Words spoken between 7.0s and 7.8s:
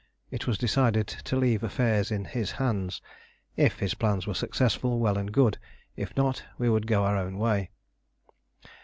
our own way.